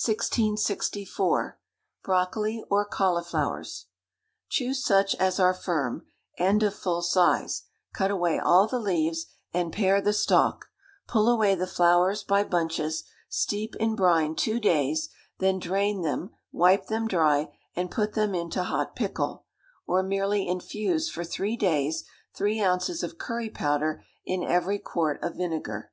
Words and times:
1664. 0.00 1.58
Brocoli 2.04 2.62
or 2.70 2.84
Cauliflowers. 2.84 3.86
Choose 4.48 4.84
such 4.84 5.16
as 5.16 5.40
are 5.40 5.52
firm, 5.52 6.06
and 6.38 6.62
of 6.62 6.72
full 6.72 7.02
size; 7.02 7.64
cut 7.92 8.12
away 8.12 8.38
all 8.38 8.68
the 8.68 8.78
leaves, 8.78 9.26
and 9.52 9.72
pare 9.72 10.00
the 10.00 10.12
stalk; 10.12 10.66
pull 11.08 11.28
away 11.28 11.56
the 11.56 11.66
flowers 11.66 12.22
by 12.22 12.44
bunches, 12.44 13.02
steep 13.28 13.74
in 13.80 13.96
brine 13.96 14.36
two 14.36 14.60
days, 14.60 15.08
then 15.38 15.58
drain 15.58 16.02
them, 16.02 16.30
wipe 16.52 16.86
them 16.86 17.08
dry, 17.08 17.48
and 17.74 17.90
put 17.90 18.12
them 18.12 18.36
into 18.36 18.62
hot 18.62 18.94
pickle; 18.94 19.46
or 19.84 20.04
merely 20.04 20.46
infuse 20.46 21.10
for 21.10 21.24
three 21.24 21.56
days 21.56 22.04
three 22.32 22.60
ounces 22.60 23.02
of 23.02 23.18
curry 23.18 23.50
powder 23.50 24.04
in 24.24 24.44
every 24.44 24.78
quart 24.78 25.20
of 25.24 25.34
vinegar. 25.34 25.90